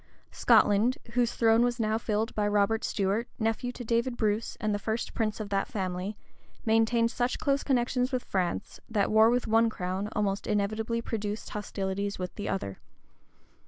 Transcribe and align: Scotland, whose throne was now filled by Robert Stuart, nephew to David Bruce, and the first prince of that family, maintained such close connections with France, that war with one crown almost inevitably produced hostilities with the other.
Scotland, 0.31 0.97
whose 1.11 1.33
throne 1.33 1.61
was 1.63 1.79
now 1.79 1.95
filled 1.99 2.33
by 2.33 2.47
Robert 2.47 2.83
Stuart, 2.83 3.27
nephew 3.37 3.71
to 3.73 3.85
David 3.85 4.17
Bruce, 4.17 4.57
and 4.59 4.73
the 4.73 4.79
first 4.79 5.13
prince 5.13 5.39
of 5.39 5.49
that 5.49 5.67
family, 5.67 6.17
maintained 6.65 7.11
such 7.11 7.37
close 7.37 7.61
connections 7.63 8.11
with 8.11 8.23
France, 8.23 8.79
that 8.89 9.11
war 9.11 9.29
with 9.29 9.45
one 9.45 9.69
crown 9.69 10.09
almost 10.13 10.47
inevitably 10.47 11.03
produced 11.03 11.51
hostilities 11.51 12.17
with 12.17 12.33
the 12.33 12.49
other. 12.49 12.79